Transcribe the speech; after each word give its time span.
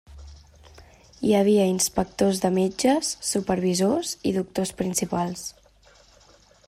Hi 1.27 1.33
havia 1.39 1.67
inspectors 1.73 2.41
de 2.45 2.51
metges, 2.55 3.11
supervisors 3.33 4.15
i 4.31 4.33
doctors 4.39 4.73
principals. 4.81 5.45